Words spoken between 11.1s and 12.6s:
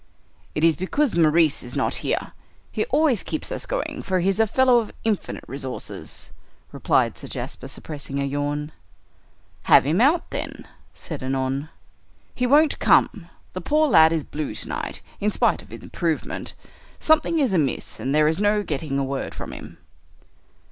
Annon. "He